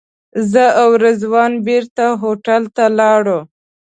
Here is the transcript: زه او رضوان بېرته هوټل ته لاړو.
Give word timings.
زه 0.51 0.65
او 0.81 0.89
رضوان 1.03 1.51
بېرته 1.67 2.03
هوټل 2.21 2.63
ته 2.75 2.85
لاړو. 2.99 3.39